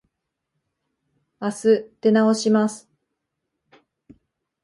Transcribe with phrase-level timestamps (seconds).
[1.39, 2.89] あす出直します。